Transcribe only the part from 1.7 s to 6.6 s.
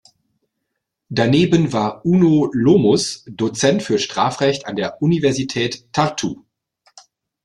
war Uno Lõhmus Dozent für Strafrecht an der Universität Tartu.